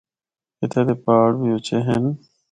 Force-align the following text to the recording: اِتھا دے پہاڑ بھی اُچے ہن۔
اِتھا 0.61 0.81
دے 0.87 0.93
پہاڑ 1.03 1.29
بھی 1.39 1.49
اُچے 1.55 1.77
ہن۔ 1.87 2.03